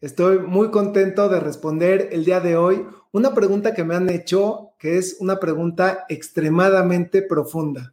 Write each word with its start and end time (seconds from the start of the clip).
Estoy 0.00 0.38
muy 0.38 0.70
contento 0.70 1.28
de 1.28 1.40
responder 1.40 2.08
el 2.12 2.24
día 2.24 2.40
de 2.40 2.56
hoy 2.56 2.86
una 3.12 3.34
pregunta 3.34 3.74
que 3.74 3.84
me 3.84 3.94
han 3.94 4.08
hecho, 4.08 4.70
que 4.78 4.96
es 4.96 5.18
una 5.20 5.38
pregunta 5.38 6.06
extremadamente 6.08 7.20
profunda. 7.20 7.92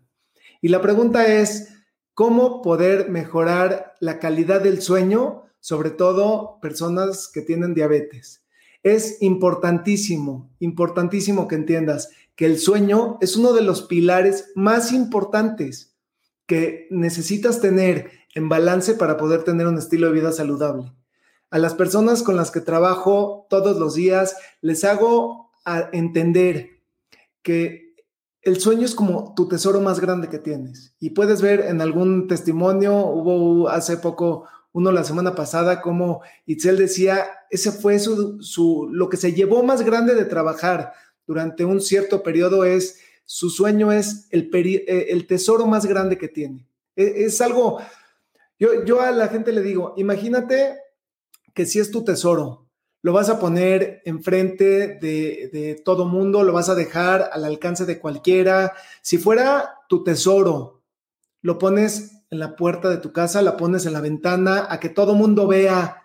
Y 0.62 0.70
la 0.70 0.82
pregunta 0.82 1.28
es, 1.28 1.74
¿cómo 2.14 2.62
poder 2.62 3.10
mejorar 3.10 3.94
la 4.00 4.20
calidad 4.20 4.62
del 4.62 4.82
sueño, 4.82 5.44
sobre 5.60 5.90
todo 5.90 6.60
personas 6.62 7.28
que 7.28 7.42
tienen 7.42 7.74
diabetes? 7.74 8.42
Es 8.84 9.22
importantísimo, 9.22 10.50
importantísimo 10.60 11.46
que 11.50 11.56
entiendas 11.56 12.12
que 12.38 12.46
el 12.46 12.58
sueño 12.58 13.18
es 13.20 13.36
uno 13.36 13.52
de 13.52 13.64
los 13.64 13.82
pilares 13.82 14.54
más 14.56 14.94
importantes 14.94 15.98
que 16.46 16.88
necesitas 16.90 17.60
tener 17.60 18.12
en 18.34 18.48
balance 18.48 18.94
para 18.94 19.18
poder 19.18 19.44
tener 19.44 19.68
un 19.68 19.78
estilo 19.78 20.08
de 20.08 20.14
vida 20.14 20.32
saludable. 20.32 20.94
A 21.50 21.60
las 21.60 21.74
personas 21.76 22.24
con 22.24 22.36
las 22.36 22.52
que 22.52 22.62
trabajo 22.62 23.48
todos 23.50 23.78
los 23.78 23.96
días 23.96 24.36
les 24.62 24.84
hago 24.84 25.52
entender 25.92 26.82
que 27.42 27.96
el 28.42 28.60
sueño 28.60 28.86
es 28.86 28.96
como 28.96 29.34
tu 29.36 29.48
tesoro 29.48 29.82
más 29.82 30.00
grande 30.00 30.30
que 30.30 30.40
tienes. 30.40 30.96
Y 31.00 31.10
puedes 31.12 31.42
ver 31.42 31.62
en 31.62 31.82
algún 31.82 32.28
testimonio, 32.28 32.96
hubo 33.06 33.70
hace 33.70 33.98
poco 33.98 34.48
uno 34.72 34.92
la 34.92 35.04
semana 35.04 35.36
pasada, 35.36 35.82
como 35.82 36.22
Itzel 36.46 36.78
decía, 36.78 37.26
ese 37.50 37.72
fue 37.72 38.00
su, 38.00 38.90
lo 38.92 39.10
que 39.10 39.18
se 39.18 39.34
llevó 39.34 39.64
más 39.64 39.82
grande 39.82 40.16
de 40.16 40.26
trabajar 40.26 40.94
durante 41.26 41.66
un 41.66 41.82
cierto 41.82 42.24
periodo 42.24 42.64
es, 42.64 43.00
su 43.26 43.50
sueño 43.50 43.92
es 43.92 44.28
el, 44.30 44.50
eh, 44.54 45.08
el 45.10 45.28
tesoro 45.28 45.66
más 45.66 45.86
grande 45.86 46.18
que 46.18 46.28
tiene. 46.28 46.70
Es, 46.96 47.34
es 47.34 47.42
algo, 47.42 47.80
yo, 48.60 48.86
yo 48.86 49.02
a 49.02 49.12
la 49.12 49.28
gente 49.28 49.52
le 49.52 49.62
digo, 49.62 49.94
imagínate 49.98 50.78
que 51.58 51.66
si 51.66 51.80
es 51.80 51.90
tu 51.90 52.04
tesoro, 52.04 52.68
lo 53.02 53.14
vas 53.14 53.30
a 53.30 53.40
poner 53.40 54.04
enfrente 54.06 55.00
de, 55.00 55.50
de 55.52 55.82
todo 55.84 56.06
mundo, 56.06 56.44
lo 56.44 56.54
vas 56.54 56.70
a 56.70 56.76
dejar 56.76 57.32
al 57.34 57.46
alcance 57.46 57.88
de 57.88 57.98
cualquiera. 57.98 58.74
Si 59.02 59.18
fuera 59.18 59.80
tu 59.90 60.04
tesoro, 60.04 60.84
lo 61.42 61.58
pones 61.58 62.22
en 62.30 62.38
la 62.38 62.56
puerta 62.56 62.92
de 62.92 62.98
tu 62.98 63.12
casa, 63.12 63.42
la 63.42 63.58
pones 63.58 63.88
en 63.88 63.94
la 63.94 64.02
ventana, 64.02 64.68
a 64.70 64.80
que 64.80 64.90
todo 64.90 65.16
mundo 65.16 65.48
vea 65.48 66.04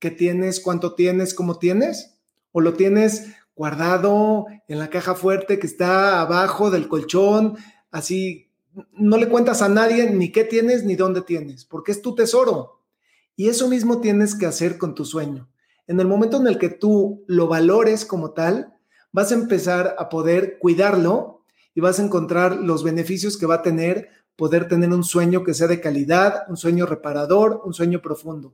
qué 0.00 0.10
tienes, 0.10 0.60
cuánto 0.60 0.94
tienes, 0.94 1.32
cómo 1.32 1.58
tienes, 1.58 2.18
o 2.52 2.60
lo 2.60 2.74
tienes 2.74 3.28
guardado 3.56 4.48
en 4.68 4.78
la 4.78 4.90
caja 4.90 5.14
fuerte 5.14 5.58
que 5.58 5.66
está 5.66 6.20
abajo 6.20 6.70
del 6.70 6.88
colchón, 6.88 7.56
así 7.90 8.50
no 8.92 9.16
le 9.16 9.30
cuentas 9.30 9.62
a 9.62 9.70
nadie 9.70 10.10
ni 10.10 10.30
qué 10.30 10.44
tienes 10.44 10.84
ni 10.84 10.94
dónde 10.94 11.22
tienes, 11.22 11.64
porque 11.64 11.92
es 11.92 12.02
tu 12.02 12.14
tesoro. 12.14 12.79
Y 13.40 13.48
eso 13.48 13.68
mismo 13.68 14.02
tienes 14.02 14.34
que 14.34 14.44
hacer 14.44 14.76
con 14.76 14.94
tu 14.94 15.06
sueño. 15.06 15.48
En 15.86 15.98
el 15.98 16.06
momento 16.06 16.36
en 16.36 16.46
el 16.46 16.58
que 16.58 16.68
tú 16.68 17.24
lo 17.26 17.48
valores 17.48 18.04
como 18.04 18.32
tal, 18.32 18.74
vas 19.12 19.32
a 19.32 19.34
empezar 19.34 19.96
a 19.98 20.10
poder 20.10 20.58
cuidarlo 20.58 21.42
y 21.74 21.80
vas 21.80 21.98
a 21.98 22.02
encontrar 22.02 22.56
los 22.56 22.84
beneficios 22.84 23.38
que 23.38 23.46
va 23.46 23.54
a 23.54 23.62
tener 23.62 24.10
poder 24.36 24.68
tener 24.68 24.90
un 24.90 25.04
sueño 25.04 25.42
que 25.42 25.54
sea 25.54 25.68
de 25.68 25.80
calidad, 25.80 26.44
un 26.50 26.58
sueño 26.58 26.84
reparador, 26.84 27.62
un 27.64 27.72
sueño 27.72 28.02
profundo. 28.02 28.52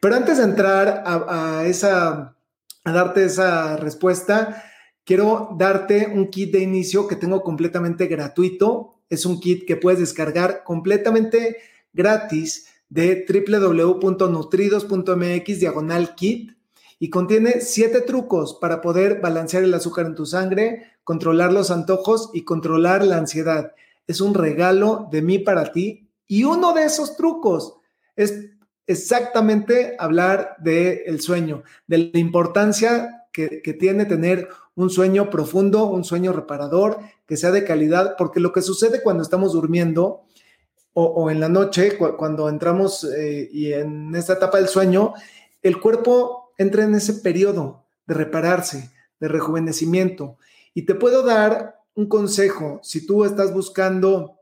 Pero 0.00 0.16
antes 0.16 0.38
de 0.38 0.42
entrar 0.42 1.04
a, 1.06 1.64
esa, 1.66 2.34
a 2.82 2.92
darte 2.92 3.26
esa 3.26 3.76
respuesta, 3.76 4.64
quiero 5.04 5.50
darte 5.56 6.08
un 6.12 6.26
kit 6.26 6.52
de 6.52 6.58
inicio 6.58 7.06
que 7.06 7.14
tengo 7.14 7.40
completamente 7.44 8.08
gratuito. 8.08 8.96
Es 9.08 9.26
un 9.26 9.38
kit 9.38 9.64
que 9.64 9.76
puedes 9.76 10.00
descargar 10.00 10.64
completamente 10.64 11.58
gratis 11.92 12.73
de 12.88 13.26
www.nutridos.mx 13.28 15.60
diagonal 15.60 16.14
kit 16.14 16.54
y 16.98 17.10
contiene 17.10 17.60
siete 17.60 18.00
trucos 18.00 18.54
para 18.54 18.80
poder 18.80 19.20
balancear 19.20 19.64
el 19.64 19.74
azúcar 19.74 20.06
en 20.06 20.14
tu 20.14 20.26
sangre, 20.26 20.92
controlar 21.02 21.52
los 21.52 21.70
antojos 21.70 22.30
y 22.32 22.44
controlar 22.44 23.04
la 23.04 23.18
ansiedad. 23.18 23.72
Es 24.06 24.20
un 24.20 24.34
regalo 24.34 25.08
de 25.10 25.22
mí 25.22 25.38
para 25.38 25.72
ti 25.72 26.08
y 26.26 26.44
uno 26.44 26.72
de 26.72 26.84
esos 26.84 27.16
trucos 27.16 27.76
es 28.16 28.50
exactamente 28.86 29.96
hablar 29.98 30.56
del 30.60 31.20
sueño, 31.20 31.62
de 31.86 31.98
la 31.98 32.18
importancia 32.18 33.26
que, 33.32 33.62
que 33.62 33.72
tiene 33.72 34.04
tener 34.04 34.48
un 34.76 34.90
sueño 34.90 35.30
profundo, 35.30 35.86
un 35.86 36.04
sueño 36.04 36.32
reparador, 36.32 36.98
que 37.26 37.36
sea 37.36 37.50
de 37.50 37.64
calidad, 37.64 38.16
porque 38.18 38.40
lo 38.40 38.52
que 38.52 38.62
sucede 38.62 39.02
cuando 39.02 39.22
estamos 39.22 39.52
durmiendo 39.52 40.23
o, 40.96 41.28
en 41.28 41.40
la 41.40 41.48
noche, 41.48 41.98
cuando 41.98 42.48
entramos 42.48 43.04
eh, 43.04 43.48
y 43.52 43.72
en 43.72 44.14
esta 44.14 44.34
etapa 44.34 44.58
del 44.58 44.68
sueño, 44.68 45.12
el 45.60 45.80
cuerpo 45.80 46.52
entra 46.56 46.84
en 46.84 46.94
ese 46.94 47.14
periodo 47.14 47.84
de 48.06 48.14
repararse, 48.14 48.90
de 49.18 49.28
rejuvenecimiento. 49.28 50.38
Y 50.72 50.82
te 50.82 50.94
puedo 50.94 51.22
dar 51.22 51.80
un 51.96 52.06
consejo, 52.06 52.78
si 52.82 53.06
tú 53.06 53.24
estás 53.24 53.52
buscando 53.52 54.38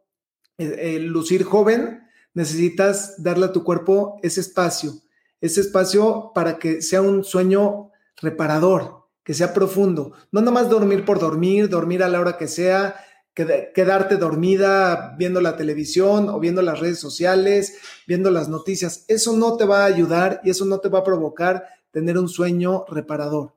eh, 0.59 0.99
lucir 1.01 1.45
joven, 1.45 2.03
necesitas 2.35 3.23
darle 3.23 3.47
a 3.47 3.53
tu 3.53 3.65
cuerpo 3.65 4.19
ese 4.23 4.41
espacio, 4.41 4.93
ese 5.41 5.63
espacio 5.63 6.33
para 6.35 6.59
que 6.59 6.83
sea 6.83 7.01
un 7.01 7.25
sueño 7.25 7.91
reparador, 8.17 9.07
que 9.25 9.35
sea 9.35 9.55
profundo. 9.55 10.13
No 10.31 10.41
nada 10.41 10.53
más 10.53 10.69
dormir 10.69 11.05
por 11.05 11.19
dormir, 11.19 11.69
dormir 11.69 12.03
a 12.03 12.09
la 12.09 12.21
hora 12.21 12.37
que 12.37 12.49
sea, 12.49 12.97
quedarte 13.35 14.17
dormida 14.17 15.15
viendo 15.19 15.41
la 15.41 15.57
televisión 15.57 16.29
o 16.29 16.39
viendo 16.39 16.61
las 16.63 16.81
redes 16.81 17.01
sociales, 17.01 17.79
viendo 18.07 18.31
las 18.31 18.49
noticias. 18.49 19.05
Eso 19.09 19.37
no 19.37 19.57
te 19.57 19.65
va 19.65 19.83
a 19.83 19.87
ayudar 19.87 20.41
y 20.45 20.51
eso 20.51 20.65
no 20.65 20.81
te 20.81 20.89
va 20.89 21.01
a 21.01 21.05
provocar 21.05 21.65
tener 21.91 22.19
un 22.19 22.29
sueño 22.29 22.85
reparador. 22.89 23.55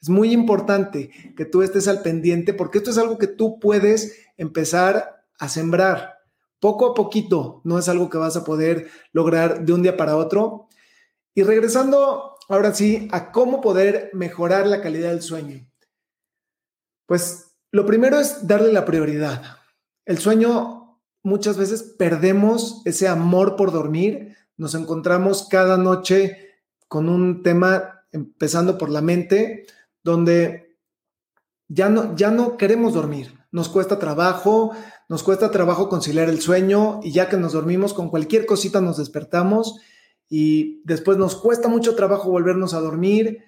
Es 0.00 0.08
muy 0.08 0.32
importante 0.32 1.10
que 1.36 1.44
tú 1.44 1.62
estés 1.62 1.88
al 1.88 2.02
pendiente 2.02 2.54
porque 2.54 2.78
esto 2.78 2.90
es 2.90 2.98
algo 2.98 3.18
que 3.18 3.26
tú 3.26 3.58
puedes 3.58 4.16
empezar 4.36 5.24
a 5.38 5.48
sembrar 5.48 6.18
poco 6.60 6.86
a 6.86 6.94
poquito. 6.94 7.60
No 7.64 7.78
es 7.78 7.88
algo 7.88 8.10
que 8.10 8.18
vas 8.18 8.36
a 8.36 8.44
poder 8.44 8.88
lograr 9.12 9.64
de 9.64 9.72
un 9.72 9.82
día 9.82 9.96
para 9.96 10.16
otro. 10.16 10.68
Y 11.34 11.42
regresando 11.42 12.36
ahora 12.48 12.74
sí 12.74 13.08
a 13.12 13.32
cómo 13.32 13.60
poder 13.60 14.10
mejorar 14.12 14.66
la 14.66 14.80
calidad 14.80 15.10
del 15.10 15.22
sueño. 15.22 15.66
Pues 17.06 17.45
lo 17.72 17.86
primero 17.86 18.18
es 18.18 18.46
darle 18.46 18.72
la 18.72 18.84
prioridad. 18.84 19.42
El 20.04 20.18
sueño, 20.18 21.00
muchas 21.22 21.56
veces 21.56 21.82
perdemos 21.82 22.82
ese 22.84 23.08
amor 23.08 23.56
por 23.56 23.72
dormir, 23.72 24.36
nos 24.56 24.74
encontramos 24.74 25.48
cada 25.50 25.76
noche 25.76 26.54
con 26.88 27.08
un 27.08 27.42
tema, 27.42 28.04
empezando 28.12 28.78
por 28.78 28.90
la 28.90 29.02
mente, 29.02 29.66
donde 30.02 30.78
ya 31.68 31.88
no, 31.88 32.14
ya 32.16 32.30
no 32.30 32.56
queremos 32.56 32.94
dormir, 32.94 33.34
nos 33.50 33.68
cuesta 33.68 33.98
trabajo, 33.98 34.72
nos 35.08 35.22
cuesta 35.22 35.50
trabajo 35.50 35.88
conciliar 35.88 36.28
el 36.28 36.40
sueño 36.40 37.00
y 37.02 37.12
ya 37.12 37.28
que 37.28 37.36
nos 37.36 37.52
dormimos 37.52 37.92
con 37.92 38.08
cualquier 38.08 38.46
cosita 38.46 38.80
nos 38.80 38.96
despertamos 38.96 39.80
y 40.28 40.82
después 40.84 41.18
nos 41.18 41.36
cuesta 41.36 41.68
mucho 41.68 41.94
trabajo 41.94 42.30
volvernos 42.30 42.74
a 42.74 42.80
dormir 42.80 43.44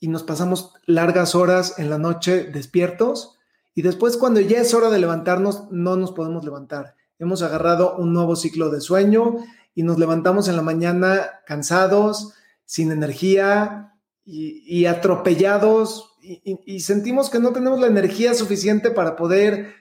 y 0.00 0.08
nos 0.08 0.22
pasamos 0.22 0.72
largas 0.86 1.34
horas 1.34 1.78
en 1.78 1.90
la 1.90 1.98
noche 1.98 2.44
despiertos 2.44 3.38
y 3.74 3.82
después 3.82 4.16
cuando 4.16 4.40
ya 4.40 4.60
es 4.60 4.72
hora 4.72 4.90
de 4.90 4.98
levantarnos, 4.98 5.70
no 5.70 5.96
nos 5.96 6.12
podemos 6.12 6.44
levantar. 6.44 6.94
Hemos 7.18 7.42
agarrado 7.42 7.96
un 7.96 8.12
nuevo 8.12 8.36
ciclo 8.36 8.70
de 8.70 8.80
sueño 8.80 9.36
y 9.74 9.82
nos 9.82 9.98
levantamos 9.98 10.48
en 10.48 10.56
la 10.56 10.62
mañana 10.62 11.40
cansados, 11.46 12.34
sin 12.64 12.92
energía 12.92 13.94
y, 14.24 14.86
atropellados 14.86 16.16
y, 16.22 16.60
y, 16.64 16.80
sentimos 16.80 17.28
que 17.28 17.38
no 17.38 17.52
tenemos 17.52 17.78
la 17.78 17.88
energía 17.88 18.32
suficiente 18.32 18.90
para 18.90 19.16
poder 19.16 19.74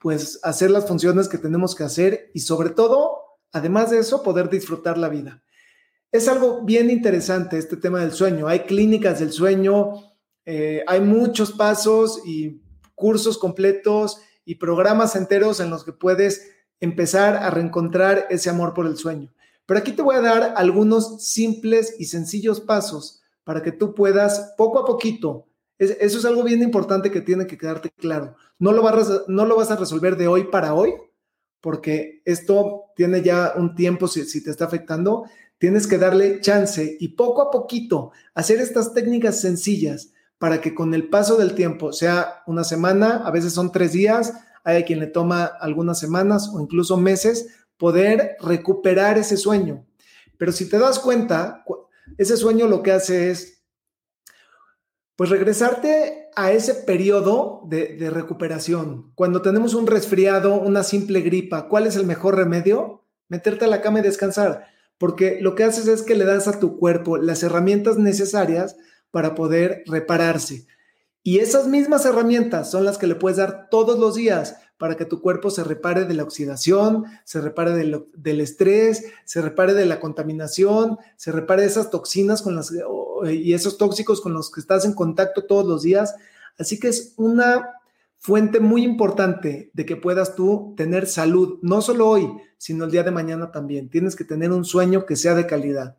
pues 0.00 0.40
hacer 0.42 0.70
las 0.70 0.86
funciones 0.86 1.28
que 1.28 1.36
tenemos 1.36 1.74
que 1.74 1.84
hacer 1.84 2.30
y 2.32 2.40
sobre 2.40 2.70
todo, 2.70 3.18
además 3.52 3.90
de 3.90 3.98
eso, 3.98 4.22
poder 4.22 4.48
disfrutar 4.48 4.96
la 4.96 5.08
vida. 5.08 5.42
Es 6.14 6.28
algo 6.28 6.62
bien 6.62 6.90
interesante 6.90 7.58
este 7.58 7.76
tema 7.76 7.98
del 7.98 8.12
sueño. 8.12 8.46
Hay 8.46 8.60
clínicas 8.60 9.18
del 9.18 9.32
sueño, 9.32 9.94
eh, 10.44 10.84
hay 10.86 11.00
muchos 11.00 11.50
pasos 11.50 12.22
y 12.24 12.62
cursos 12.94 13.36
completos 13.36 14.20
y 14.44 14.54
programas 14.54 15.16
enteros 15.16 15.58
en 15.58 15.70
los 15.70 15.82
que 15.82 15.92
puedes 15.92 16.52
empezar 16.78 17.34
a 17.34 17.50
reencontrar 17.50 18.28
ese 18.30 18.48
amor 18.48 18.74
por 18.74 18.86
el 18.86 18.96
sueño. 18.96 19.34
Pero 19.66 19.80
aquí 19.80 19.90
te 19.90 20.02
voy 20.02 20.14
a 20.14 20.20
dar 20.20 20.54
algunos 20.56 21.24
simples 21.26 21.96
y 21.98 22.04
sencillos 22.04 22.60
pasos 22.60 23.20
para 23.42 23.64
que 23.64 23.72
tú 23.72 23.92
puedas 23.92 24.54
poco 24.56 24.78
a 24.78 24.84
poquito 24.84 25.48
eso 25.78 26.18
es 26.18 26.24
algo 26.24 26.44
bien 26.44 26.62
importante 26.62 27.10
que 27.10 27.20
tiene 27.20 27.48
que 27.48 27.58
quedarte 27.58 27.90
claro. 27.90 28.36
No 28.60 28.70
lo, 28.70 28.82
vas 28.82 29.22
no 29.26 29.44
lo 29.44 29.56
vas 29.56 29.72
a 29.72 29.76
resolver 29.76 30.16
de 30.16 30.28
hoy 30.28 30.44
para 30.44 30.72
hoy, 30.72 30.94
porque 31.60 32.22
esto 32.24 32.84
tiene 32.94 33.22
ya 33.22 33.54
un 33.56 33.74
tiempo 33.74 34.06
si, 34.06 34.24
si 34.24 34.42
te 34.44 34.50
está 34.50 34.66
afectando. 34.66 35.24
Tienes 35.58 35.86
que 35.86 35.98
darle 35.98 36.40
chance 36.40 36.96
y 36.98 37.08
poco 37.08 37.42
a 37.42 37.50
poquito 37.50 38.12
hacer 38.34 38.60
estas 38.60 38.92
técnicas 38.92 39.40
sencillas 39.40 40.12
para 40.38 40.60
que 40.60 40.74
con 40.74 40.94
el 40.94 41.08
paso 41.08 41.36
del 41.36 41.54
tiempo, 41.54 41.92
sea 41.92 42.42
una 42.46 42.64
semana, 42.64 43.22
a 43.24 43.30
veces 43.30 43.54
son 43.54 43.72
tres 43.72 43.92
días, 43.92 44.34
hay 44.64 44.84
quien 44.84 44.98
le 44.98 45.06
toma 45.06 45.44
algunas 45.44 45.98
semanas 45.98 46.50
o 46.52 46.60
incluso 46.60 46.96
meses, 46.96 47.48
poder 47.76 48.36
recuperar 48.40 49.18
ese 49.18 49.36
sueño. 49.36 49.86
Pero 50.36 50.52
si 50.52 50.68
te 50.68 50.78
das 50.78 50.98
cuenta, 50.98 51.64
ese 52.18 52.36
sueño 52.36 52.66
lo 52.66 52.82
que 52.82 52.92
hace 52.92 53.30
es, 53.30 53.62
pues 55.16 55.30
regresarte 55.30 56.28
a 56.34 56.50
ese 56.50 56.74
periodo 56.74 57.62
de, 57.68 57.96
de, 57.96 58.10
recuperación. 58.10 59.12
Cuando 59.14 59.42
tenemos 59.42 59.74
un 59.74 59.86
resfriado, 59.86 60.60
una 60.60 60.82
simple 60.82 61.20
gripa, 61.20 61.68
¿cuál 61.68 61.86
es 61.86 61.94
el 61.94 62.04
mejor 62.04 62.36
remedio? 62.36 63.04
Meterte 63.28 63.64
a 63.64 63.68
la 63.68 63.80
cama 63.80 64.00
y 64.00 64.02
descansar, 64.02 64.66
porque 64.98 65.38
lo 65.40 65.54
que 65.54 65.64
haces 65.64 65.88
es 65.88 66.02
que 66.02 66.14
le 66.14 66.24
das 66.24 66.48
a 66.48 66.60
tu 66.60 66.78
cuerpo 66.78 67.16
las 67.16 67.42
herramientas 67.42 67.98
necesarias 67.98 68.76
para 69.10 69.34
poder 69.34 69.82
repararse. 69.86 70.66
Y 71.22 71.38
esas 71.38 71.66
mismas 71.66 72.04
herramientas 72.04 72.70
son 72.70 72.84
las 72.84 72.98
que 72.98 73.06
le 73.06 73.14
puedes 73.14 73.38
dar 73.38 73.68
todos 73.70 73.98
los 73.98 74.14
días 74.14 74.56
para 74.76 74.96
que 74.96 75.04
tu 75.04 75.22
cuerpo 75.22 75.50
se 75.50 75.64
repare 75.64 76.04
de 76.04 76.14
la 76.14 76.24
oxidación, 76.24 77.04
se 77.24 77.40
repare 77.40 77.72
del 77.72 78.40
estrés, 78.40 79.04
se 79.24 79.40
repare 79.40 79.72
de 79.72 79.86
la 79.86 80.00
contaminación, 80.00 80.98
se 81.16 81.32
repare 81.32 81.62
de 81.62 81.68
esas 81.68 81.90
toxinas 81.90 82.42
con 82.42 82.56
las, 82.56 82.72
y 83.24 83.54
esos 83.54 83.78
tóxicos 83.78 84.20
con 84.20 84.34
los 84.34 84.50
que 84.50 84.60
estás 84.60 84.84
en 84.84 84.92
contacto 84.92 85.44
todos 85.44 85.64
los 85.64 85.82
días. 85.82 86.14
Así 86.58 86.78
que 86.78 86.88
es 86.88 87.14
una 87.16 87.70
fuente 88.18 88.60
muy 88.60 88.84
importante 88.84 89.70
de 89.72 89.86
que 89.86 89.96
puedas 89.96 90.34
tú 90.34 90.74
tener 90.76 91.06
salud, 91.06 91.58
no 91.62 91.82
solo 91.82 92.08
hoy, 92.08 92.28
sino 92.56 92.84
el 92.84 92.90
día 92.90 93.02
de 93.02 93.10
mañana 93.10 93.52
también. 93.52 93.90
Tienes 93.90 94.16
que 94.16 94.24
tener 94.24 94.50
un 94.50 94.64
sueño 94.64 95.04
que 95.04 95.16
sea 95.16 95.34
de 95.34 95.46
calidad. 95.46 95.96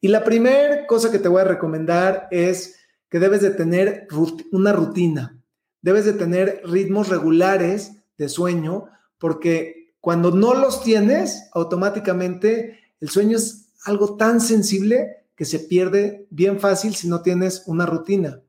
Y 0.00 0.08
la 0.08 0.24
primera 0.24 0.86
cosa 0.86 1.10
que 1.10 1.18
te 1.18 1.28
voy 1.28 1.42
a 1.42 1.44
recomendar 1.44 2.26
es 2.30 2.76
que 3.08 3.18
debes 3.18 3.42
de 3.42 3.50
tener 3.50 4.08
una 4.50 4.72
rutina, 4.72 5.38
debes 5.82 6.04
de 6.04 6.14
tener 6.14 6.62
ritmos 6.64 7.08
regulares 7.08 7.92
de 8.16 8.28
sueño, 8.28 8.86
porque 9.18 9.94
cuando 10.00 10.30
no 10.30 10.54
los 10.54 10.82
tienes, 10.82 11.48
automáticamente 11.52 12.80
el 13.00 13.10
sueño 13.10 13.36
es 13.36 13.70
algo 13.84 14.16
tan 14.16 14.40
sensible 14.40 15.18
que 15.34 15.44
se 15.44 15.58
pierde 15.58 16.26
bien 16.30 16.60
fácil 16.60 16.94
si 16.94 17.08
no 17.08 17.22
tienes 17.22 17.64
una 17.66 17.86
rutina. 17.86 18.40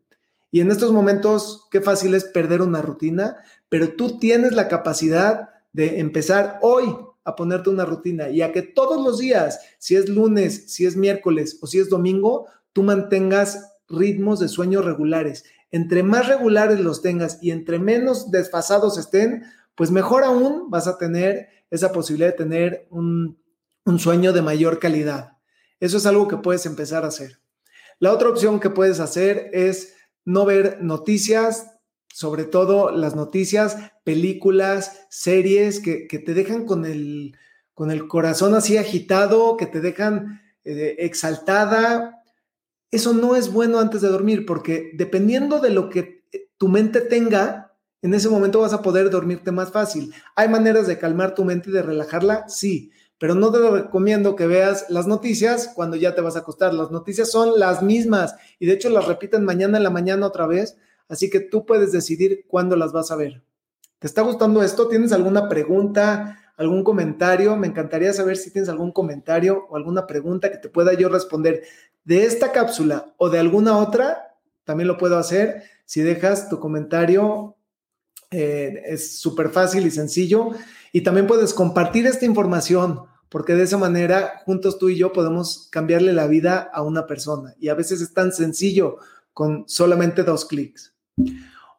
Y 0.51 0.59
en 0.59 0.69
estos 0.69 0.91
momentos, 0.91 1.67
qué 1.71 1.81
fácil 1.81 2.13
es 2.13 2.25
perder 2.25 2.61
una 2.61 2.81
rutina, 2.81 3.37
pero 3.69 3.93
tú 3.93 4.19
tienes 4.19 4.51
la 4.51 4.67
capacidad 4.67 5.49
de 5.73 5.99
empezar 5.99 6.59
hoy 6.61 6.93
a 7.23 7.35
ponerte 7.35 7.69
una 7.69 7.85
rutina 7.85 8.29
y 8.29 8.41
a 8.41 8.51
que 8.51 8.61
todos 8.61 9.03
los 9.03 9.19
días, 9.19 9.59
si 9.79 9.95
es 9.95 10.09
lunes, 10.09 10.73
si 10.73 10.85
es 10.85 10.97
miércoles 10.97 11.57
o 11.61 11.67
si 11.67 11.79
es 11.79 11.89
domingo, 11.89 12.47
tú 12.73 12.83
mantengas 12.83 13.71
ritmos 13.87 14.39
de 14.39 14.47
sueño 14.47 14.81
regulares. 14.81 15.45
Entre 15.71 16.03
más 16.03 16.27
regulares 16.27 16.79
los 16.79 17.01
tengas 17.01 17.39
y 17.41 17.51
entre 17.51 17.79
menos 17.79 18.31
desfasados 18.31 18.97
estén, 18.97 19.43
pues 19.75 19.91
mejor 19.91 20.23
aún 20.23 20.69
vas 20.69 20.87
a 20.87 20.97
tener 20.97 21.47
esa 21.69 21.91
posibilidad 21.91 22.31
de 22.31 22.37
tener 22.37 22.87
un, 22.89 23.39
sueño 23.97 24.31
de 24.31 24.41
mayor 24.41 24.79
calidad. 24.79 25.37
Eso 25.79 25.97
es 25.97 26.05
algo 26.05 26.27
que 26.27 26.37
puedes 26.37 26.65
empezar 26.65 27.03
a 27.03 27.07
hacer. 27.07 27.39
La 27.99 28.13
otra 28.13 28.29
opción 28.29 28.59
que 28.59 28.69
puedes 28.69 28.99
hacer 28.99 29.49
es 29.53 29.95
no 30.25 30.45
ver 30.45 30.79
noticias, 30.81 31.71
sobre 32.13 32.45
todo 32.45 32.91
las 32.91 33.15
noticias, 33.15 33.77
películas, 34.03 35.05
series 35.09 35.79
que, 35.79 36.07
te 36.07 36.33
dejan 36.33 36.65
con 36.65 36.85
el, 36.85 37.37
con 37.73 37.91
el 37.91 38.07
corazón 38.07 38.55
así 38.55 38.77
agitado, 38.77 39.57
que 39.57 39.65
te 39.65 39.81
dejan 39.81 40.41
eh, 40.63 40.95
exaltada, 40.99 42.21
eso 42.91 43.13
no 43.13 43.37
es 43.37 43.51
bueno 43.51 43.79
antes 43.79 44.01
de 44.01 44.09
dormir, 44.09 44.45
porque 44.45 44.91
dependiendo 44.93 45.59
de 45.59 45.69
lo 45.69 45.89
que 45.89 46.25
eh, 46.31 46.49
tu 46.57 46.67
mente 46.67 46.99
tenga, 46.99 47.73
en 48.01 48.13
ese 48.13 48.29
momento 48.29 48.59
vas 48.59 48.73
a 48.73 48.81
poder 48.81 49.09
dormirte 49.09 49.51
más 49.51 49.71
fácil. 49.71 50.13
¿Hay 50.35 50.49
maneras 50.49 50.87
de 50.87 50.97
calmar 50.97 51.33
tu 51.33 51.45
mente 51.45 51.69
y 51.69 51.73
de 51.73 51.81
relajarla? 51.81 52.49
Sí, 52.49 52.91
pero 53.21 53.35
no 53.35 53.51
te 53.51 53.59
recomiendo 53.59 54.35
que 54.35 54.47
veas 54.47 54.87
las 54.89 55.05
noticias 55.05 55.71
cuando 55.75 55.95
ya 55.95 56.15
te 56.15 56.21
vas 56.21 56.35
a 56.35 56.39
acostar. 56.39 56.73
Las 56.73 56.89
noticias 56.89 57.29
son 57.29 57.59
las 57.59 57.83
mismas 57.83 58.35
y 58.57 58.65
de 58.65 58.73
hecho 58.73 58.89
las 58.89 59.05
repiten 59.05 59.45
mañana 59.45 59.77
en 59.77 59.83
la 59.83 59.91
mañana 59.91 60.25
otra 60.25 60.47
vez, 60.47 60.75
así 61.07 61.29
que 61.29 61.39
tú 61.39 61.63
puedes 61.63 61.91
decidir 61.91 62.45
cuándo 62.47 62.75
las 62.75 62.93
vas 62.93 63.11
a 63.11 63.15
ver. 63.15 63.43
¿Te 63.99 64.07
está 64.07 64.23
gustando 64.23 64.63
esto? 64.63 64.87
¿Tienes 64.87 65.11
alguna 65.11 65.47
pregunta? 65.49 66.39
algún 66.57 66.83
comentario. 66.83 67.55
Me 67.57 67.67
encantaría 67.67 68.11
saber 68.11 68.37
si 68.37 68.51
tienes 68.51 68.69
algún 68.69 68.91
comentario 68.91 69.67
o 69.69 69.75
alguna 69.75 70.07
pregunta 70.07 70.51
que 70.51 70.57
te 70.57 70.69
pueda 70.69 70.93
yo 70.93 71.09
responder 71.09 71.63
de 72.03 72.25
esta 72.25 72.51
cápsula 72.51 73.13
o 73.17 73.29
de 73.29 73.39
alguna 73.39 73.77
otra. 73.77 74.35
También 74.63 74.87
lo 74.87 74.97
puedo 74.97 75.17
hacer. 75.17 75.63
Si 75.85 76.01
dejas 76.01 76.49
tu 76.49 76.59
comentario, 76.59 77.55
eh, 78.31 78.81
es 78.85 79.19
súper 79.19 79.49
fácil 79.49 79.85
y 79.85 79.91
sencillo. 79.91 80.51
Y 80.91 81.01
también 81.01 81.27
puedes 81.27 81.53
compartir 81.53 82.07
esta 82.07 82.25
información, 82.25 83.05
porque 83.31 83.55
de 83.55 83.63
esa 83.63 83.77
manera, 83.77 84.41
juntos 84.45 84.77
tú 84.77 84.89
y 84.89 84.97
yo 84.97 85.13
podemos 85.13 85.69
cambiarle 85.71 86.11
la 86.11 86.27
vida 86.27 86.69
a 86.73 86.83
una 86.83 87.07
persona. 87.07 87.55
Y 87.61 87.69
a 87.69 87.75
veces 87.75 88.01
es 88.01 88.13
tan 88.13 88.33
sencillo 88.33 88.97
con 89.31 89.63
solamente 89.69 90.23
dos 90.23 90.43
clics. 90.43 90.93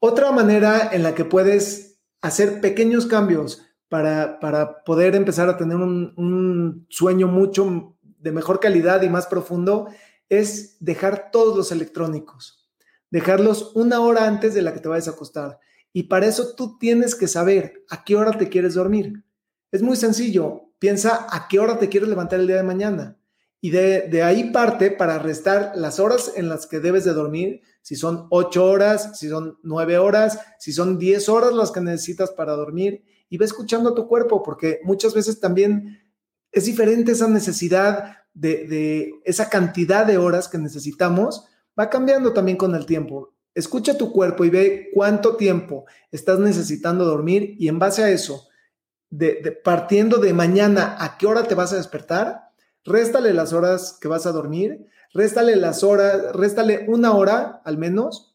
Otra 0.00 0.32
manera 0.32 0.88
en 0.94 1.02
la 1.02 1.14
que 1.14 1.26
puedes 1.26 1.98
hacer 2.22 2.62
pequeños 2.62 3.04
cambios 3.04 3.66
para, 3.90 4.82
poder 4.86 5.14
empezar 5.14 5.50
a 5.50 5.58
tener 5.58 5.76
un, 5.76 6.86
sueño 6.88 7.28
mucho 7.28 7.96
de 8.00 8.32
mejor 8.32 8.58
calidad 8.58 9.02
y 9.02 9.10
más 9.10 9.26
profundo 9.26 9.88
es 10.30 10.78
dejar 10.80 11.30
todos 11.30 11.54
los 11.54 11.70
electrónicos, 11.70 12.66
dejarlos 13.10 13.72
una 13.74 14.00
hora 14.00 14.26
antes 14.26 14.54
de 14.54 14.62
la 14.62 14.72
que 14.72 14.80
te 14.80 14.88
vayas 14.88 15.08
a 15.08 15.10
acostar. 15.10 15.58
Y 15.92 16.04
para 16.04 16.24
eso 16.24 16.54
tú 16.54 16.78
tienes 16.78 17.14
que 17.14 17.28
saber 17.28 17.84
a 17.90 18.04
qué 18.04 18.16
hora 18.16 18.38
te 18.38 18.48
quieres 18.48 18.72
dormir. 18.72 19.22
Es 19.70 19.82
muy 19.82 19.96
sencillo, 19.96 20.71
piensa 20.82 21.28
a 21.30 21.46
qué 21.46 21.60
hora 21.60 21.78
te 21.78 21.88
quieres 21.88 22.08
levantar 22.08 22.40
el 22.40 22.48
día 22.48 22.56
de 22.56 22.64
mañana. 22.64 23.16
Y 23.60 23.70
de, 23.70 24.08
de, 24.08 24.24
ahí 24.24 24.50
parte 24.50 24.90
para 24.90 25.20
restar 25.20 25.70
las 25.76 26.00
horas 26.00 26.32
en 26.34 26.48
las 26.48 26.66
que 26.66 26.80
debes 26.80 27.04
de 27.04 27.12
dormir, 27.12 27.60
si 27.82 27.94
son 27.94 28.26
ocho 28.30 28.64
horas, 28.66 29.16
si 29.16 29.28
son 29.28 29.60
nueve 29.62 29.96
horas, 29.98 30.40
si 30.58 30.72
son 30.72 30.98
diez 30.98 31.28
horas 31.28 31.52
las 31.52 31.70
que 31.70 31.80
necesitas 31.80 32.32
para 32.32 32.54
dormir 32.54 33.04
y 33.28 33.38
ve 33.38 33.44
escuchando 33.44 33.90
a 33.90 33.94
tu 33.94 34.08
cuerpo, 34.08 34.42
porque 34.42 34.80
muchas 34.82 35.14
veces 35.14 35.38
también 35.38 36.00
es 36.50 36.64
diferente 36.64 37.12
esa 37.12 37.28
necesidad 37.28 38.16
de, 38.34 39.12
esa 39.24 39.48
cantidad 39.48 40.04
de 40.04 40.18
horas 40.18 40.48
que 40.48 40.58
necesitamos, 40.58 41.44
va 41.78 41.90
cambiando 41.90 42.32
también 42.32 42.56
con 42.56 42.74
el 42.74 42.86
tiempo. 42.86 43.34
Escucha 43.54 43.96
tu 43.96 44.10
cuerpo 44.10 44.44
y 44.44 44.50
ve 44.50 44.90
cuánto 44.92 45.36
tiempo 45.36 45.84
estás 46.10 46.40
necesitando 46.40 47.04
dormir 47.04 47.54
y 47.56 47.68
en 47.68 47.78
base 47.78 48.02
a 48.02 48.10
eso, 48.10 48.48
de, 49.12 49.60
partiendo 49.62 50.16
de 50.16 50.32
mañana 50.32 50.96
a 50.98 51.18
qué 51.18 51.26
hora 51.26 51.44
te 51.44 51.54
vas 51.54 51.72
a 51.72 51.76
despertar, 51.76 52.50
réstale 52.82 53.34
las 53.34 53.52
horas 53.52 53.98
que 54.00 54.08
vas 54.08 54.24
a 54.26 54.32
dormir, 54.32 54.86
réstale 55.12 55.54
las 55.56 55.84
horas, 55.84 56.32
réstale 56.32 56.86
una 56.88 57.12
hora 57.12 57.60
al 57.64 57.76
menos 57.76 58.34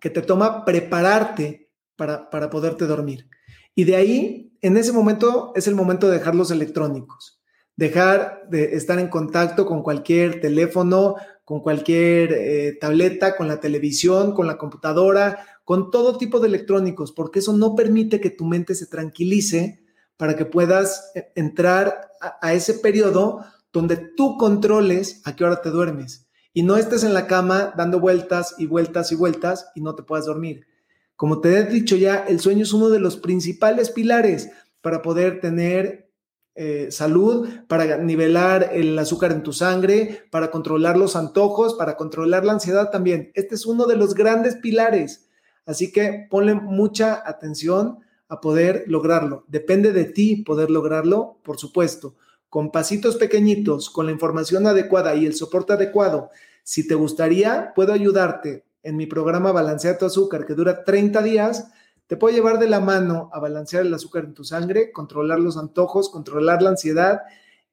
que 0.00 0.08
te 0.08 0.22
toma 0.22 0.64
prepararte 0.64 1.70
para, 1.94 2.30
para 2.30 2.48
poderte 2.48 2.86
dormir. 2.86 3.28
Y 3.74 3.84
de 3.84 3.96
ahí, 3.96 4.56
en 4.62 4.78
ese 4.78 4.92
momento, 4.92 5.52
es 5.54 5.66
el 5.66 5.74
momento 5.74 6.08
de 6.08 6.18
dejar 6.18 6.34
los 6.34 6.50
electrónicos, 6.50 7.42
dejar 7.76 8.48
de 8.48 8.76
estar 8.76 8.98
en 8.98 9.08
contacto 9.08 9.66
con 9.66 9.82
cualquier 9.82 10.40
teléfono, 10.40 11.16
con 11.44 11.60
cualquier 11.60 12.32
eh, 12.32 12.78
tableta, 12.80 13.36
con 13.36 13.46
la 13.46 13.60
televisión, 13.60 14.32
con 14.32 14.46
la 14.46 14.56
computadora, 14.56 15.44
con 15.64 15.90
todo 15.90 16.16
tipo 16.16 16.40
de 16.40 16.48
electrónicos, 16.48 17.12
porque 17.12 17.40
eso 17.40 17.52
no 17.52 17.74
permite 17.74 18.22
que 18.22 18.30
tu 18.30 18.46
mente 18.46 18.74
se 18.74 18.86
tranquilice 18.86 19.77
para 20.18 20.36
que 20.36 20.44
puedas 20.44 21.10
eh, 21.14 21.32
entrar 21.34 22.10
a 22.42 22.52
ese 22.52 22.74
periodo 22.74 23.42
donde 23.72 23.96
tú 23.96 24.36
controles 24.36 25.22
a 25.24 25.34
qué 25.34 25.44
hora 25.44 25.62
te 25.62 25.70
duermes 25.70 26.28
y 26.58 26.64
no 26.64 26.76
estés 26.76 27.04
en 27.04 27.14
la 27.14 27.28
cama 27.28 27.72
dando 27.76 28.00
vueltas 28.00 28.56
y 28.58 28.66
vueltas 28.66 29.12
y 29.12 29.14
vueltas 29.14 29.70
y 29.76 29.80
no 29.80 29.94
te 29.94 30.02
puedas 30.02 30.26
dormir. 30.26 30.66
Como 31.14 31.40
te 31.40 31.56
he 31.56 31.64
dicho 31.64 31.94
ya, 31.94 32.24
el 32.28 32.40
sueño 32.40 32.64
es 32.64 32.72
uno 32.72 32.90
de 32.90 33.00
los 33.00 33.16
principales 33.16 33.90
pilares 33.90 34.50
para 34.82 35.00
poder 35.00 35.40
tener 35.40 36.10
eh, 36.56 36.88
salud, 36.90 37.48
para 37.68 37.98
nivelar 37.98 38.70
el 38.72 38.98
azúcar 38.98 39.30
en 39.30 39.44
tu 39.44 39.52
sangre, 39.52 40.24
para 40.32 40.50
controlar 40.50 40.96
los 40.96 41.14
antojos, 41.14 41.74
para 41.74 41.96
controlar 41.96 42.44
la 42.44 42.54
ansiedad 42.54 42.90
también. 42.90 43.30
Este 43.34 43.54
es 43.54 43.64
uno 43.64 43.86
de 43.86 43.94
los 43.94 44.14
grandes 44.14 44.56
pilares. 44.56 45.28
Así 45.64 45.92
que 45.92 46.26
ponle 46.28 46.54
mucha 46.54 47.22
atención 47.24 48.00
a 48.28 48.40
poder 48.40 48.84
lograrlo. 48.86 49.44
Depende 49.48 49.92
de 49.92 50.04
ti 50.04 50.36
poder 50.36 50.70
lograrlo, 50.70 51.38
por 51.42 51.58
supuesto, 51.58 52.16
con 52.48 52.70
pasitos 52.70 53.16
pequeñitos, 53.16 53.90
con 53.90 54.06
la 54.06 54.12
información 54.12 54.66
adecuada 54.66 55.14
y 55.14 55.26
el 55.26 55.34
soporte 55.34 55.74
adecuado. 55.74 56.30
Si 56.62 56.86
te 56.86 56.94
gustaría, 56.94 57.72
puedo 57.74 57.92
ayudarte 57.92 58.64
en 58.82 58.96
mi 58.96 59.06
programa 59.06 59.52
Balancea 59.52 59.98
tu 59.98 60.06
azúcar, 60.06 60.46
que 60.46 60.54
dura 60.54 60.84
30 60.84 61.22
días, 61.22 61.68
te 62.08 62.16
puedo 62.16 62.34
llevar 62.34 62.58
de 62.58 62.68
la 62.68 62.80
mano 62.80 63.28
a 63.34 63.38
balancear 63.38 63.84
el 63.84 63.92
azúcar 63.92 64.24
en 64.24 64.32
tu 64.32 64.42
sangre, 64.42 64.92
controlar 64.92 65.40
los 65.40 65.58
antojos, 65.58 66.08
controlar 66.08 66.62
la 66.62 66.70
ansiedad. 66.70 67.20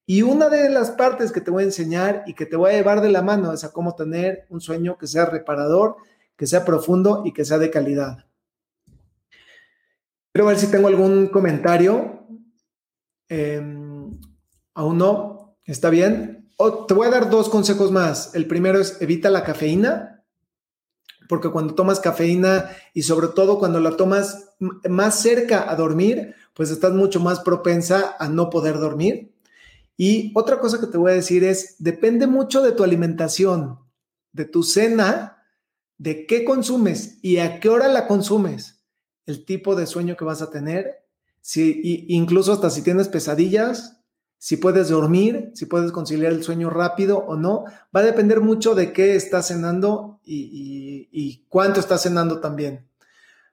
Y 0.05 0.23
una 0.23 0.49
de 0.49 0.69
las 0.69 0.91
partes 0.91 1.31
que 1.31 1.39
te 1.39 1.51
voy 1.51 1.63
a 1.63 1.67
enseñar 1.67 2.23
y 2.27 2.33
que 2.33 2.45
te 2.45 2.57
voy 2.57 2.71
a 2.71 2.73
llevar 2.73 2.99
de 2.99 3.09
la 3.09 3.21
mano 3.21 3.53
es 3.53 3.63
a 3.63 3.71
cómo 3.71 3.95
tener 3.95 4.45
un 4.49 4.59
sueño 4.59 4.97
que 4.97 5.07
sea 5.07 5.25
reparador, 5.25 5.95
que 6.35 6.47
sea 6.47 6.65
profundo 6.65 7.23
y 7.25 7.31
que 7.31 7.45
sea 7.45 7.59
de 7.59 7.71
calidad. 7.71 8.25
Quiero 10.35 10.47
ver 10.47 10.59
si 10.59 10.67
tengo 10.67 10.89
algún 10.89 11.27
comentario. 11.27 12.27
Em, 13.29 14.19
aún 14.73 14.97
no, 14.97 15.57
está 15.63 15.89
bien. 15.89 16.51
te 16.89 16.93
voy 16.93 17.07
a 17.07 17.11
dar 17.11 17.29
dos 17.29 17.47
consejos 17.47 17.89
más. 17.89 18.35
El 18.35 18.45
primero 18.45 18.81
es 18.81 19.01
evita 19.01 19.29
la 19.29 19.45
cafeína 19.45 20.25
porque 21.29 21.49
cuando 21.51 21.73
tomas 21.73 22.01
cafeína 22.01 22.69
y 22.93 23.03
sobre 23.03 23.29
todo 23.29 23.59
cuando 23.59 23.79
la 23.79 23.95
tomas 23.95 24.57
más 24.59 25.21
cerca 25.21 25.71
a 25.71 25.75
dormir, 25.77 26.35
pues 26.53 26.69
estás 26.69 26.91
mucho 26.91 27.21
más 27.21 27.39
propensa 27.39 28.17
a 28.19 28.27
no 28.27 28.49
poder 28.49 28.77
dormir. 28.77 29.33
Y 29.95 30.33
otra 30.35 30.59
cosa 30.59 30.81
que 30.81 30.87
te 30.87 30.97
voy 30.97 31.13
a 31.13 31.15
decir 31.15 31.45
es, 31.45 31.77
depende 31.79 32.27
mucho 32.27 32.61
de 32.61 32.73
tu 32.73 32.83
alimentación, 32.83 33.79
de 34.33 34.43
tu 34.43 34.63
cena, 34.63 35.45
de 35.97 36.25
qué 36.27 36.43
consumes 36.43 37.19
y 37.21 37.37
a 37.37 37.61
qué 37.61 37.69
hora 37.69 37.87
la 37.87 38.05
consumes, 38.05 38.74
el 39.25 39.45
tipo 39.45 39.75
de 39.75 39.87
sueño 39.87 40.15
que 40.17 40.25
vas 40.25 40.41
a 40.41 40.49
tener, 40.49 41.03
si, 41.41 42.05
incluso 42.09 42.53
hasta 42.53 42.69
si 42.69 42.81
tienes 42.81 43.07
pesadillas, 43.07 43.99
si 44.37 44.57
puedes 44.57 44.89
dormir, 44.89 45.51
si 45.53 45.65
puedes 45.65 45.91
conciliar 45.91 46.31
el 46.31 46.43
sueño 46.43 46.69
rápido 46.69 47.19
o 47.19 47.35
no, 47.35 47.65
va 47.95 48.01
a 48.01 48.03
depender 48.03 48.41
mucho 48.41 48.75
de 48.75 48.93
qué 48.93 49.15
estás 49.15 49.47
cenando 49.47 50.19
y, 50.23 51.45
cuánto 51.49 51.79
estás 51.79 52.03
cenando 52.03 52.39
también. 52.39 52.87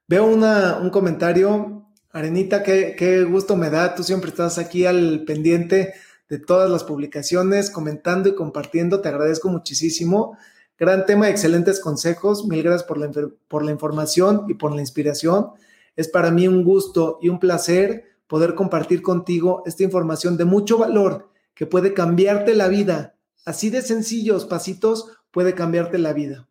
Veo 0.09 0.27
un 0.27 0.91
comentario, 0.91 1.87
Arenita, 2.11 2.63
qué, 2.63 2.95
qué 2.99 3.25
gusto 3.25 3.57
me 3.57 3.71
da, 3.71 3.95
tú 3.95 4.03
siempre 4.03 4.31
estás 4.31 4.59
aquí 4.59 4.85
al 4.85 5.25
pendiente 5.25 5.95
de 6.29 6.39
todas 6.39 6.71
las 6.71 6.85
publicaciones, 6.85 7.71
comentando 7.71 8.29
y 8.29 8.35
compartiendo, 8.35 9.01
te 9.01 9.09
agradezco 9.09 9.49
muchísimo. 9.49 10.37
Gran 10.79 11.07
tema, 11.07 11.29
excelentes 11.29 11.81
consejos, 11.81 12.47
mil 12.47 12.63
gracias 12.63 12.85
por 12.85 12.99
la, 12.99 13.11
por 13.49 13.65
la 13.65 13.71
información 13.71 14.47
y 14.49 14.55
por 14.55 14.75
la 14.75 14.81
inspiración. 14.81 15.51
Es 15.97 16.09
para 16.09 16.31
mí 16.31 16.49
un 16.49 16.65
gusto 16.65 17.19
y 17.21 17.29
un 17.29 17.39
placer 17.39 18.05
poder 18.27 18.55
compartir 18.55 19.03
contigo 19.03 19.63
esta 19.67 19.83
información 19.83 20.37
de 20.37 20.47
mucho 20.47 20.79
valor 20.79 21.29
que 21.55 21.67
puede 21.67 21.93
cambiarte 21.93 22.55
la 22.55 22.69
vida. 22.69 23.17
Así 23.45 23.69
de 23.69 23.83
sencillos 23.83 24.47
pasitos 24.47 25.09
puede 25.31 25.55
cambiarte 25.55 25.99
la 25.99 26.15
vida. 26.15 26.49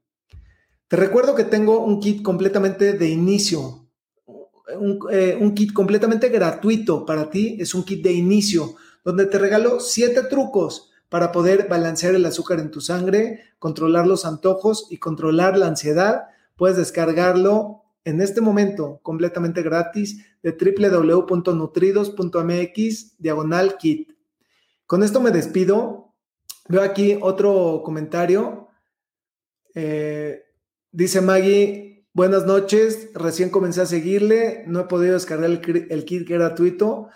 Te 0.87 0.97
recuerdo 0.97 1.35
que 1.35 1.43
tengo 1.43 1.83
un 1.83 1.99
kit 1.99 2.21
completamente 2.21 2.93
de 2.93 3.09
inicio, 3.09 3.87
un, 4.77 4.99
eh, 5.09 5.37
un, 5.39 5.53
kit 5.55 5.73
completamente 5.73 6.29
gratuito 6.29 7.05
para 7.05 7.29
ti, 7.29 7.57
es 7.59 7.73
un 7.73 7.83
kit 7.83 8.03
de 8.03 8.11
inicio, 8.11 8.75
donde 9.03 9.25
te 9.25 9.39
regalo 9.39 9.79
siete 9.79 10.21
trucos 10.23 10.90
para 11.11 11.31
poder 11.33 11.67
balancear 11.67 12.15
el 12.15 12.25
azúcar 12.25 12.61
en 12.61 12.71
tu 12.71 12.79
sangre, 12.79 13.41
controlar 13.59 14.07
los 14.07 14.25
antojos 14.25 14.87
y 14.89 14.95
controlar 14.95 15.57
la 15.57 15.67
ansiedad. 15.67 16.29
Puedes 16.55 16.77
descargarlo 16.77 17.83
en 18.05 18.21
este 18.21 18.39
momento 18.39 19.01
completamente 19.03 19.61
gratis 19.61 20.25
de 20.41 20.53
www.nutridos.mx 20.53 23.19
diagonal 23.19 23.75
kit. 23.77 24.13
Con 24.87 25.03
esto 25.03 25.19
me 25.19 25.31
despido. 25.31 26.13
Veo 26.69 26.81
aquí 26.81 27.17
otro 27.19 27.81
comentario. 27.83 28.69
Eh, 29.75 30.45
dice 30.93 31.19
Maggie, 31.19 32.05
buenas 32.13 32.45
noches, 32.45 33.09
recién 33.15 33.49
comencé 33.49 33.81
a 33.81 33.85
seguirle, 33.85 34.63
no 34.65 34.79
he 34.79 34.85
podido 34.85 35.15
descargar 35.15 35.49
el, 35.49 35.87
el 35.89 36.05
kit 36.05 36.25
gratuito. 36.25 37.09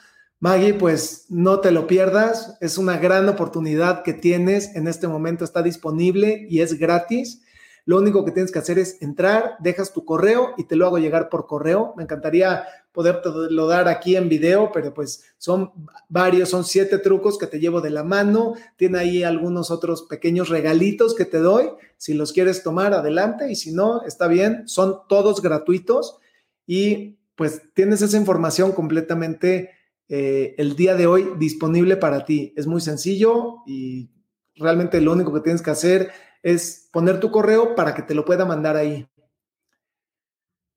Maggie, 0.46 0.76
pues 0.76 1.26
no 1.30 1.60
te 1.60 1.72
lo 1.72 1.88
pierdas, 1.88 2.56
es 2.62 2.78
una 2.78 3.00
gran 3.00 3.28
oportunidad 3.28 4.04
que 4.04 4.14
tienes 4.14 4.76
en 4.76 4.88
este 4.88 5.08
momento, 5.08 5.44
está 5.44 5.64
disponible 5.64 6.46
y 6.48 6.62
es 6.62 6.78
gratis. 6.78 7.42
Lo 7.84 7.98
único 7.98 8.24
que 8.24 8.32
tienes 8.32 8.52
que 8.52 8.60
hacer 8.60 8.78
es 8.78 9.02
entrar, 9.02 9.56
dejas 9.58 9.92
tu 9.92 10.06
correo 10.06 10.54
y 10.56 10.66
te 10.66 10.76
lo 10.76 10.86
hago 10.86 11.00
llegar 11.00 11.30
por 11.30 11.48
correo. 11.48 11.96
Me 11.98 12.04
encantaría 12.04 12.64
lo 12.94 13.66
dar 13.66 13.88
aquí 13.88 14.16
en 14.16 14.30
video, 14.30 14.70
pero 14.72 14.94
pues 14.94 15.24
son 15.40 15.72
varios, 16.10 16.50
son 16.50 16.64
siete 16.64 17.00
trucos 17.00 17.40
que 17.40 17.48
te 17.48 17.60
llevo 17.60 17.82
de 17.82 17.90
la 17.90 18.04
mano. 18.04 18.54
Tiene 18.76 19.00
ahí 19.00 19.24
algunos 19.24 19.72
otros 19.72 20.04
pequeños 20.04 20.50
regalitos 20.50 21.16
que 21.16 21.26
te 21.26 21.40
doy. 21.40 21.72
Si 21.98 22.14
los 22.14 22.34
quieres 22.34 22.62
tomar, 22.62 22.94
adelante. 22.94 23.52
Y 23.52 23.56
si 23.56 23.72
no, 23.72 24.04
está 24.04 24.28
bien. 24.28 24.68
Son 24.68 25.00
todos 25.10 25.42
gratuitos 25.42 26.20
y 26.68 27.18
pues 27.36 27.64
tienes 27.74 28.04
esa 28.04 28.18
información 28.18 28.74
completamente 28.74 29.75
eh, 30.08 30.56
el 30.58 30.76
día 30.76 30.96
de 30.96 31.08
hoy 31.08 31.32
disponible 31.38 31.98
para 31.98 32.26
ti. 32.26 32.54
Es 32.56 32.68
muy 32.68 32.82
sencillo 32.82 33.64
y 33.66 34.10
realmente 34.56 35.02
lo 35.02 35.14
único 35.14 35.34
que 35.34 35.42
tienes 35.42 35.62
que 35.62 35.72
hacer 35.72 36.12
es 36.44 36.90
poner 36.92 37.20
tu 37.20 37.32
correo 37.32 37.76
para 37.76 37.96
que 37.96 38.04
te 38.04 38.14
lo 38.14 38.24
pueda 38.24 38.46
mandar 38.46 38.76
ahí. 38.76 39.08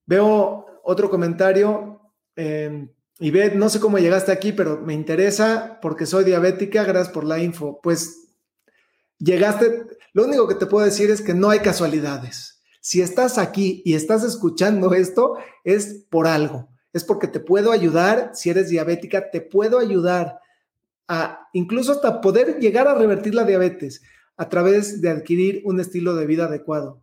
Veo 0.07 0.81
otro 0.83 1.11
comentario. 1.11 2.01
Eh, 2.35 2.89
no 3.55 3.69
sé 3.69 3.81
cómo 3.81 3.99
llegaste 3.99 4.33
aquí, 4.33 4.53
pero 4.53 4.81
me 4.81 4.95
interesa 4.95 5.79
porque 5.83 6.07
soy 6.07 6.25
diabética. 6.25 6.85
Gracias 6.85 7.13
por 7.13 7.25
la 7.25 7.39
info. 7.39 7.81
Pues 7.83 8.35
llegaste. 9.19 9.87
Lo 10.15 10.25
único 10.25 10.49
que 10.49 10.55
te 10.55 10.67
puedo 10.67 10.85
decir 10.85 11.11
es 11.11 11.21
que 11.21 11.35
no 11.35 11.51
hay 11.51 11.59
casualidades. 11.59 12.63
Si 12.81 13.03
estás 13.03 13.37
aquí 13.37 13.83
y 13.85 13.95
estás 13.95 14.25
escuchando 14.25 14.95
esto, 14.95 15.37
es 15.65 16.07
por 16.09 16.27
algo. 16.27 16.71
Es 16.93 17.05
porque 17.05 17.29
te 17.29 17.41
puedo 17.41 17.73
ayudar. 17.73 18.33
Si 18.35 18.51
eres 18.51 18.69
diabética, 18.69 19.31
te 19.31 19.41
puedo 19.41 19.79
ayudar 19.79 20.41
a 21.07 21.49
incluso 21.53 21.93
hasta 21.93 22.21
poder 22.21 22.59
llegar 22.59 22.87
a 22.87 22.95
revertir 22.95 23.35
la 23.35 23.45
diabetes 23.45 24.03
a 24.37 24.49
través 24.49 25.01
de 25.01 25.11
adquirir 25.11 25.63
un 25.65 25.81
estilo 25.81 26.15
de 26.15 26.27
vida 26.27 26.45
adecuado. 26.45 27.03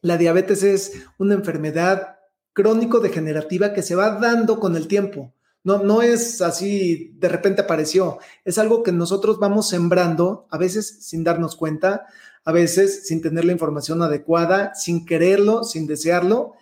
La 0.00 0.16
diabetes 0.16 0.62
es 0.62 0.92
una 1.18 1.34
enfermedad 1.34 2.18
crónico-degenerativa 2.52 3.72
que 3.72 3.82
se 3.82 3.94
va 3.94 4.18
dando 4.18 4.60
con 4.60 4.76
el 4.76 4.86
tiempo. 4.86 5.34
No, 5.64 5.82
no 5.82 6.02
es 6.02 6.40
así, 6.40 7.12
de 7.18 7.28
repente 7.28 7.62
apareció. 7.62 8.18
Es 8.44 8.58
algo 8.58 8.82
que 8.82 8.92
nosotros 8.92 9.38
vamos 9.38 9.68
sembrando, 9.68 10.46
a 10.50 10.58
veces 10.58 10.98
sin 11.00 11.24
darnos 11.24 11.56
cuenta, 11.56 12.06
a 12.44 12.52
veces 12.52 13.06
sin 13.06 13.20
tener 13.20 13.44
la 13.44 13.52
información 13.52 14.02
adecuada, 14.02 14.74
sin 14.74 15.04
quererlo, 15.04 15.64
sin 15.64 15.86
desearlo. 15.86 16.54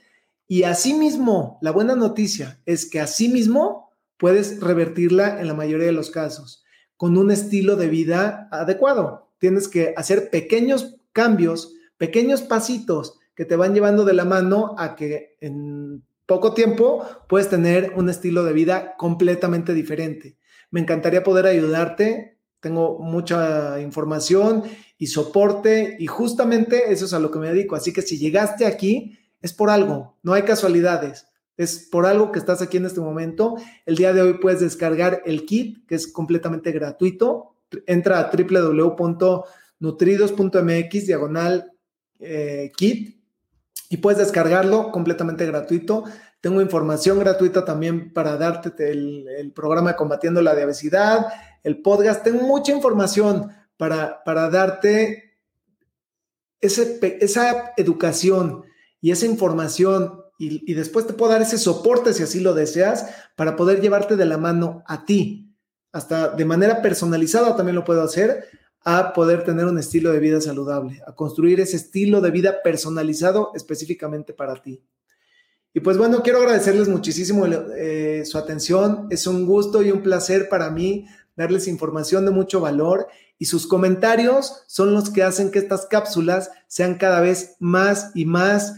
Y 0.49 0.63
asimismo, 0.63 1.59
la 1.61 1.73
buena 1.73 1.95
noticia 1.97 2.61
es 2.67 2.89
que 2.89 3.01
asimismo 3.01 3.91
puedes 4.17 4.61
revertirla 4.61 5.41
en 5.41 5.49
la 5.49 5.55
mayoría 5.55 5.87
de 5.87 5.93
los 5.93 6.11
casos 6.11 6.65
con 6.97 7.19
un 7.19 7.31
estilo 7.31 7.77
de 7.77 7.89
vida 7.89 8.49
adecuado 8.51 9.27
tienes 9.39 9.69
que 9.69 9.95
hacer 9.97 10.31
pequeños 10.31 10.97
cambios, 11.13 11.75
pequeños 11.99 12.43
pasitos 12.43 13.19
que 13.35 13.45
te 13.45 13.57
van 13.57 13.75
llevando 13.75 14.05
de 14.05 14.15
la 14.15 14.25
mano 14.25 14.75
a 14.79 14.97
que 14.97 15.37
en 15.41 16.05
poco 16.27 16.55
tiempo 16.55 17.05
puedes 17.29 17.49
tener 17.49 17.93
un 17.97 18.09
estilo 18.09 18.45
de 18.45 18.53
vida 18.53 18.95
completamente 18.97 19.75
diferente. 19.75 20.39
Me 20.71 20.81
encantaría 20.81 21.23
poder 21.23 21.47
ayudarte. 21.47 22.39
Tengo 22.61 22.99
mucha 22.99 23.81
información 23.81 24.65
y 24.99 25.09
soporte 25.09 25.97
y 25.99 26.07
justamente 26.07 26.91
eso 26.93 27.05
es 27.05 27.13
a 27.13 27.21
lo 27.21 27.31
que 27.31 27.39
me 27.39 27.49
dedico. 27.49 27.77
Así 27.77 27.93
que 27.93 28.03
si 28.03 28.19
llegaste 28.19 28.67
aquí 28.67 29.19
es 29.43 29.53
por 29.53 29.71
algo, 29.71 30.17
no 30.23 30.33
hay 30.33 30.43
casualidades. 30.43 31.27
Es 31.57 31.89
por 31.91 32.05
algo 32.05 32.33
que 32.33 32.39
estás 32.39 32.61
aquí 32.61 32.77
en 32.77 32.85
este 32.85 33.01
momento. 33.01 33.57
El 33.87 33.97
día 33.97 34.13
de 34.13 34.21
hoy 34.21 34.35
puedes 34.35 34.61
descargar 34.61 35.23
el 35.25 35.47
kit, 35.47 35.87
que 35.87 35.95
es 35.95 36.07
completamente 36.07 36.71
gratuito 36.71 37.57
entra 37.87 38.19
a 38.21 38.31
www.nutridos.mx 38.31 41.07
diagonal 41.07 41.73
eh, 42.19 42.73
kit 42.77 43.17
y 43.89 43.97
puedes 43.99 44.19
descargarlo 44.19 44.91
completamente 44.91 45.47
gratuito. 45.47 46.03
Tengo 46.41 46.61
información 46.61 47.21
gratuita 47.21 47.65
también 47.65 48.13
para 48.13 48.37
darte 48.37 48.91
el, 48.91 49.53
programa 49.55 49.93
de 49.93 49.97
Combatiendo 49.97 50.43
la 50.43 50.55
Diabetes, 50.55 50.93
el 51.63 51.81
podcast. 51.83 52.23
Tengo 52.23 52.43
mucha 52.43 52.73
información 52.73 53.51
para, 53.77 54.23
para 54.25 54.51
darte 54.51 55.39
ese, 56.61 56.99
esa 57.21 57.73
educación 57.77 58.65
y 59.01 59.11
esa 59.11 59.27
información 59.27 60.23
y, 60.39 60.75
después 60.75 61.07
te 61.07 61.15
puedo 61.15 61.33
dar 61.33 61.41
ese 61.41 61.57
soporte 61.57 62.13
si 62.13 62.23
así 62.23 62.41
lo 62.41 62.53
deseas 62.53 63.07
para 63.37 63.57
poder 63.57 63.81
llevarte 63.81 64.17
de 64.17 64.27
la 64.27 64.37
mano 64.37 64.83
a 64.87 65.07
ti 65.07 65.47
hasta 65.97 66.29
de 66.29 66.45
manera 66.45 66.83
personalizada 66.83 67.57
también 67.57 67.75
lo 67.75 67.85
puedo 67.85 68.03
hacer, 68.03 68.45
a 68.85 69.15
poder 69.15 69.45
tener 69.45 69.65
un 69.65 69.79
estilo 69.79 70.13
de 70.13 70.19
vida 70.19 70.43
saludable, 70.43 71.01
a 71.07 71.15
construir 71.15 71.59
ese 71.59 71.77
estilo 71.77 72.21
de 72.21 72.31
vida 72.31 72.63
personalizado 72.63 73.51
específicamente 73.55 74.35
para 74.35 74.61
ti. 74.61 74.85
Y 75.73 75.81
pues 75.81 75.97
bueno, 75.97 76.23
quiero 76.23 76.41
agradecerles 76.41 76.89
muchísimo 76.89 77.47
eh, 77.47 78.25
su 78.27 78.37
atención. 78.37 79.07
Es 79.11 79.27
un 79.27 79.47
gusto 79.47 79.83
y 79.83 79.91
un 79.91 80.03
placer 80.03 80.51
para 80.51 80.71
mí 80.71 81.07
darles 81.35 81.67
información 81.67 82.27
de 82.27 82.31
mucho 82.31 82.61
valor 82.61 83.09
y 83.39 83.47
sus 83.47 83.67
comentarios 83.67 84.65
son 84.67 84.93
los 84.93 85.09
que 85.09 85.23
hacen 85.23 85.51
que 85.51 85.59
estas 85.59 85.87
cápsulas 85.87 86.51
sean 86.67 86.97
cada 86.97 87.21
vez 87.21 87.57
más 87.59 88.11
y 88.15 88.27
más 88.27 88.75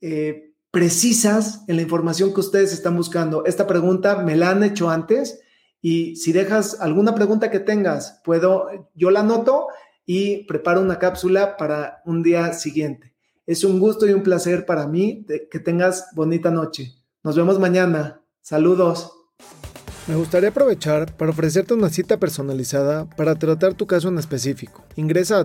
eh, 0.00 0.54
precisas 0.70 1.62
en 1.68 1.76
la 1.76 1.82
información 1.82 2.34
que 2.34 2.40
ustedes 2.40 2.72
están 2.72 2.96
buscando. 2.96 3.44
Esta 3.44 3.66
pregunta 3.66 4.22
me 4.22 4.36
la 4.36 4.50
han 4.50 4.62
hecho 4.62 4.90
antes 4.90 5.40
y 5.80 6.16
si 6.16 6.32
dejas 6.32 6.80
alguna 6.80 7.14
pregunta 7.14 7.50
que 7.50 7.60
tengas, 7.60 8.20
puedo, 8.24 8.90
yo 8.94 9.10
la 9.10 9.20
anoto 9.20 9.68
y 10.04 10.44
preparo 10.44 10.80
una 10.80 10.98
cápsula 10.98 11.56
para 11.56 12.02
un 12.04 12.22
día 12.22 12.52
siguiente. 12.52 13.14
Es 13.46 13.64
un 13.64 13.78
gusto 13.78 14.06
y 14.06 14.12
un 14.12 14.22
placer 14.22 14.66
para 14.66 14.86
mí 14.86 15.24
que 15.50 15.58
tengas 15.60 16.08
bonita 16.14 16.50
noche. 16.50 16.94
Nos 17.22 17.36
vemos 17.36 17.58
mañana. 17.58 18.22
Saludos. 18.42 19.12
Me 20.08 20.14
gustaría 20.14 20.50
aprovechar 20.50 21.16
para 21.16 21.32
ofrecerte 21.32 21.74
una 21.74 21.88
cita 21.88 22.18
personalizada 22.18 23.10
para 23.10 23.34
tratar 23.34 23.74
tu 23.74 23.86
caso 23.86 24.08
en 24.08 24.18
específico. 24.18 24.84
Ingresa 24.94 25.40
a 25.40 25.44